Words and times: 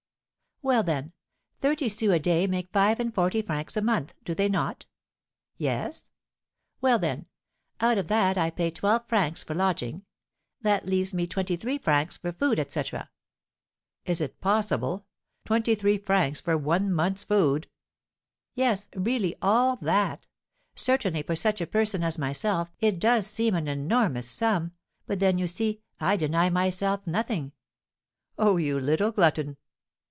"Well, 0.63 0.83
then, 0.83 1.13
thirty 1.59 1.89
sous 1.89 2.13
a 2.13 2.19
day 2.19 2.45
make 2.45 2.69
five 2.71 2.99
and 2.99 3.11
forty 3.11 3.41
francs 3.41 3.75
a 3.75 3.81
month, 3.81 4.13
do 4.23 4.35
they 4.35 4.47
not?" 4.47 4.85
"Yes." 5.57 6.11
"Well, 6.79 6.99
then, 6.99 7.25
out 7.79 7.97
of 7.97 8.09
that 8.09 8.37
I 8.37 8.51
pay 8.51 8.69
twelve 8.69 9.07
francs 9.07 9.41
for 9.41 9.55
lodging; 9.55 10.05
that 10.61 10.85
leaves 10.85 11.15
me 11.15 11.25
twenty 11.25 11.55
three 11.57 11.79
francs 11.79 12.17
for 12.17 12.31
food, 12.31 12.59
etc." 12.59 13.09
"Is 14.05 14.21
it 14.21 14.39
possible? 14.39 15.07
Twenty 15.45 15.73
three 15.73 15.97
francs 15.97 16.39
for 16.41 16.55
one 16.55 16.93
month's 16.93 17.23
food!" 17.23 17.67
"Yes, 18.53 18.87
really, 18.95 19.35
all 19.41 19.77
that! 19.77 20.27
Certainly, 20.75 21.23
for 21.23 21.35
such 21.35 21.59
a 21.59 21.65
person 21.65 22.03
as 22.03 22.19
myself, 22.19 22.69
it 22.79 22.99
does 22.99 23.25
seem 23.25 23.55
an 23.55 23.67
enormous 23.67 24.29
sum; 24.29 24.73
but 25.07 25.19
then, 25.19 25.39
you 25.39 25.47
see, 25.47 25.81
I 25.99 26.17
deny 26.17 26.51
myself 26.51 27.07
nothing." 27.07 27.51
"Oh, 28.37 28.57
you 28.57 28.79
little 28.79 29.11
glutton!" 29.11 29.57